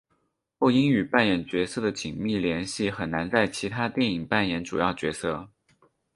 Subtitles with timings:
[0.57, 5.47] 后因与扮演角色的紧密联系很难在其他电影扮演主要角色。